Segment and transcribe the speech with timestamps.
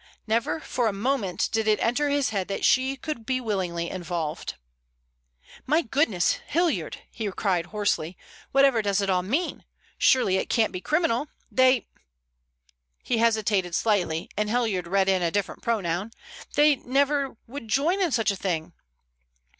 [0.25, 4.55] Never for a moment did it enter his head that she could be willingly involved.
[5.67, 6.39] "My goodness!
[6.47, 8.17] Hilliard," he cried hoarsely,
[8.51, 9.63] "whatever does it all mean?
[9.99, 11.27] Surely it can't be criminal?
[11.51, 18.31] They,"—he hesitated slightly, and Hilliard read in a different pronoun—"they never would join in such
[18.31, 18.73] a thing."